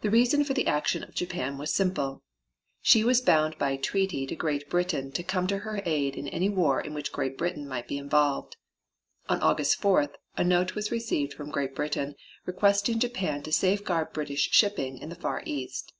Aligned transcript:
The 0.00 0.10
reason 0.10 0.42
for 0.42 0.54
the 0.54 0.66
action 0.66 1.04
of 1.04 1.14
Japan 1.14 1.56
was 1.56 1.72
simple. 1.72 2.24
She 2.82 3.04
was 3.04 3.20
bound 3.20 3.56
by 3.58 3.76
treaty 3.76 4.26
to 4.26 4.34
Great 4.34 4.68
Britain 4.68 5.12
to 5.12 5.22
come 5.22 5.46
to 5.46 5.58
her 5.58 5.80
aid 5.86 6.16
in 6.16 6.26
any 6.26 6.48
war 6.48 6.80
in 6.80 6.94
which 6.94 7.12
Great 7.12 7.38
Britain 7.38 7.68
might 7.68 7.86
be 7.86 7.96
involved. 7.96 8.56
On 9.28 9.40
August 9.40 9.80
4th 9.80 10.16
a 10.36 10.42
note 10.42 10.74
was 10.74 10.90
received 10.90 11.32
from 11.32 11.52
Great 11.52 11.76
Britain 11.76 12.16
requesting 12.44 12.98
Japan 12.98 13.44
to 13.44 13.52
safeguard 13.52 14.12
British 14.12 14.50
shipping 14.50 14.98
in 14.98 15.10
the 15.10 15.14
Far 15.14 15.44
East. 15.46 15.92